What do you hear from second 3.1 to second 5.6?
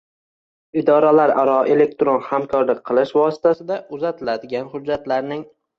vositasida uzatiladigan hujjatlarning